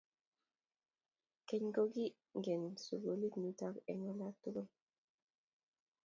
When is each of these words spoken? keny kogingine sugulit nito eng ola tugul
keny 1.47 1.67
kogingine 1.75 2.69
sugulit 2.85 3.33
nito 3.37 3.67
eng 3.91 4.01
ola 4.11 4.27
tugul 4.41 4.67